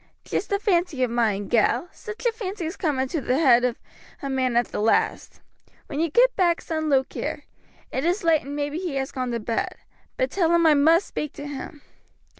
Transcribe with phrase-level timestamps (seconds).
[0.25, 3.77] "Just a fancy of mine, gal, such a fancy as comes into the head of
[4.23, 5.41] a man at the last.
[5.85, 7.43] When you get back send Luke here.
[7.91, 9.75] It is late and maybe he has gone to bed,
[10.17, 11.83] but tell him I must speak to him.